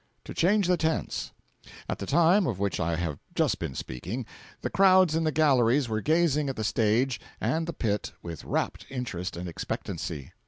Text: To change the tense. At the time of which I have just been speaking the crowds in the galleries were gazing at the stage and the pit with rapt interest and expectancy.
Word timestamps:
To 0.25 0.33
change 0.33 0.65
the 0.65 0.77
tense. 0.77 1.31
At 1.87 1.99
the 1.99 2.07
time 2.07 2.47
of 2.47 2.57
which 2.57 2.79
I 2.79 2.95
have 2.95 3.19
just 3.35 3.59
been 3.59 3.75
speaking 3.75 4.25
the 4.61 4.69
crowds 4.71 5.13
in 5.13 5.25
the 5.25 5.31
galleries 5.31 5.87
were 5.87 6.01
gazing 6.01 6.49
at 6.49 6.55
the 6.55 6.63
stage 6.63 7.19
and 7.39 7.67
the 7.67 7.71
pit 7.73 8.11
with 8.23 8.43
rapt 8.43 8.87
interest 8.89 9.37
and 9.37 9.47
expectancy. 9.47 10.31